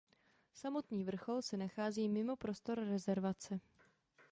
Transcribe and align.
Samotný 0.53 1.03
vrchol 1.03 1.41
se 1.41 1.57
nachází 1.57 2.09
mimo 2.09 2.35
prostor 2.35 2.79
rezervace. 2.79 3.59